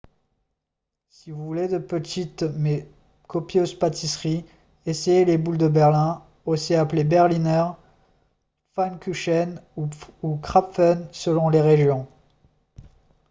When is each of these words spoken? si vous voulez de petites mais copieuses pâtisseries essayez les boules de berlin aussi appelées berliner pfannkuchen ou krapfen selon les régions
si 1.11 1.29
vous 1.29 1.45
voulez 1.45 1.67
de 1.67 1.77
petites 1.77 2.41
mais 2.41 2.89
copieuses 3.27 3.75
pâtisseries 3.77 4.43
essayez 4.87 5.25
les 5.25 5.37
boules 5.37 5.59
de 5.59 5.67
berlin 5.67 6.23
aussi 6.47 6.73
appelées 6.73 7.03
berliner 7.03 7.69
pfannkuchen 8.71 9.61
ou 9.77 10.37
krapfen 10.37 11.07
selon 11.11 11.49
les 11.49 11.61
régions 11.61 12.07